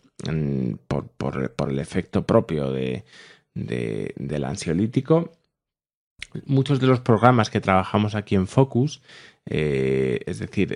por, 0.87 1.69
el 1.69 1.79
efecto 1.79 2.25
propio 2.25 2.71
de, 2.71 3.05
del 3.53 4.43
ansiolítico. 4.43 5.31
Muchos 6.45 6.79
de 6.79 6.87
los 6.87 6.99
programas 6.99 7.49
que 7.49 7.61
trabajamos 7.61 8.15
aquí 8.15 8.35
en 8.35 8.47
Focus, 8.47 9.01
eh, 9.45 10.19
es 10.25 10.39
decir, 10.39 10.75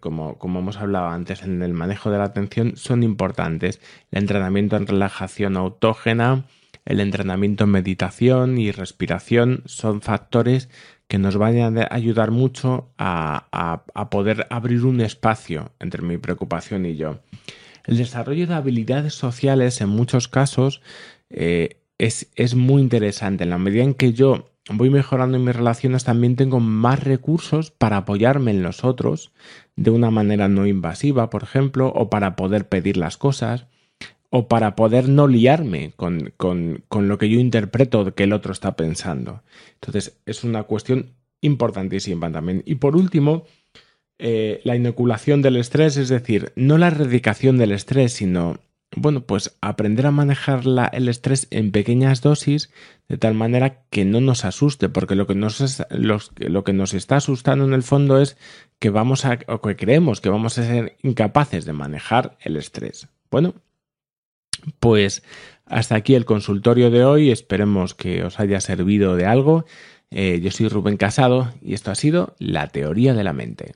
como, 0.00 0.36
como, 0.38 0.58
hemos 0.58 0.76
hablado 0.76 1.08
antes 1.08 1.42
en 1.42 1.62
el 1.62 1.72
manejo 1.72 2.10
de 2.10 2.18
la 2.18 2.24
atención, 2.24 2.76
son 2.76 3.02
importantes. 3.02 3.80
El 4.10 4.22
entrenamiento 4.22 4.76
en 4.76 4.86
relajación 4.86 5.56
autógena, 5.56 6.44
el 6.84 7.00
entrenamiento 7.00 7.64
en 7.64 7.70
meditación 7.70 8.58
y 8.58 8.70
respiración 8.70 9.62
son 9.66 10.02
factores 10.02 10.68
que 11.08 11.18
nos 11.18 11.36
vayan 11.36 11.78
a 11.78 11.88
ayudar 11.90 12.30
mucho 12.30 12.90
a, 12.98 13.84
poder 14.10 14.46
abrir 14.50 14.84
un 14.84 15.00
espacio 15.00 15.72
entre 15.80 16.02
mi 16.02 16.18
preocupación 16.18 16.86
y 16.86 16.96
yo. 16.96 17.20
El 17.84 17.98
desarrollo 17.98 18.46
de 18.46 18.54
habilidades 18.54 19.14
sociales 19.14 19.80
en 19.80 19.90
muchos 19.90 20.28
casos 20.28 20.80
eh, 21.30 21.80
es, 21.98 22.28
es, 22.34 22.54
muy 22.54 22.80
interesante. 22.80 23.44
En 23.44 23.50
la 23.50 23.58
medida 23.58 23.82
en 23.82 23.94
que 23.94 24.12
yo 24.14 24.50
voy 24.70 24.88
mejorando 24.88 25.36
en 25.36 25.44
mis 25.44 25.54
relaciones, 25.56 26.04
también 26.04 26.36
tengo 26.36 26.60
más 26.60 27.02
recursos 27.04 27.70
para 27.70 27.98
apoyarme 27.98 28.52
en 28.52 28.62
los 28.62 28.84
otros 28.84 29.32
de 29.76 29.90
una 29.90 30.10
manera 30.10 30.48
no 30.48 30.66
invasiva, 30.66 31.28
por 31.28 31.42
ejemplo, 31.42 31.88
o 31.94 32.08
para 32.08 32.36
poder 32.36 32.68
pedir 32.68 32.96
las 32.96 33.18
cosas 33.18 33.66
o 34.36 34.48
para 34.48 34.74
poder 34.74 35.08
no 35.08 35.28
liarme 35.28 35.92
con, 35.94 36.32
lo 36.90 37.18
que 37.18 37.28
yo 37.28 37.38
interpreto 37.38 38.16
que 38.16 38.24
el 38.24 38.32
otro 38.32 38.52
está 38.52 38.74
pensando. 38.74 39.44
Entonces, 39.74 40.18
es 40.26 40.42
una 40.42 40.64
cuestión 40.64 41.12
importantísima 41.40 42.32
también. 42.32 42.64
Y 42.66 42.74
por 42.74 42.96
último, 42.96 43.44
eh, 44.18 44.60
la 44.64 44.74
inoculación 44.74 45.40
del 45.40 45.56
estrés, 45.56 45.96
es 45.96 46.08
decir, 46.08 46.52
no 46.56 46.78
la 46.78 46.88
erradicación 46.88 47.58
del 47.58 47.70
estrés, 47.70 48.14
sino, 48.14 48.58
bueno, 48.96 49.20
pues 49.20 49.56
aprender 49.60 50.04
a 50.04 50.10
manejar 50.10 50.62
el 50.92 51.08
estrés 51.08 51.46
en 51.52 51.70
pequeñas 51.70 52.20
dosis 52.20 52.70
de 53.08 53.18
tal 53.18 53.34
manera 53.34 53.84
que 53.88 54.04
no 54.04 54.20
nos 54.20 54.44
asuste, 54.44 54.88
porque 54.88 55.14
lo 55.14 55.28
que 55.28 55.36
nos, 55.36 55.86
lo 55.90 56.64
que 56.64 56.72
nos 56.72 56.92
está 56.92 57.18
asustando 57.18 57.66
en 57.66 57.72
el 57.72 57.84
fondo 57.84 58.20
es 58.20 58.36
que 58.80 58.90
vamos 58.90 59.26
a, 59.26 59.38
o 59.46 59.60
que 59.60 59.76
creemos 59.76 60.20
que 60.20 60.28
vamos 60.28 60.58
a 60.58 60.64
ser 60.64 60.96
incapaces 61.04 61.66
de 61.66 61.72
manejar 61.72 62.36
el 62.40 62.56
estrés. 62.56 63.06
Bueno, 63.30 63.54
pues 64.80 65.22
hasta 65.66 65.94
aquí 65.94 66.14
el 66.14 66.24
consultorio 66.24 66.90
de 66.90 67.04
hoy. 67.04 67.30
Esperemos 67.30 67.94
que 67.94 68.24
os 68.24 68.40
haya 68.40 68.60
servido 68.60 69.16
de 69.16 69.26
algo. 69.26 69.64
Eh, 70.10 70.40
yo 70.42 70.50
soy 70.50 70.68
Rubén 70.68 70.96
Casado 70.96 71.52
y 71.60 71.74
esto 71.74 71.90
ha 71.90 71.94
sido 71.94 72.34
La 72.38 72.68
Teoría 72.68 73.14
de 73.14 73.24
la 73.24 73.32
Mente. 73.32 73.74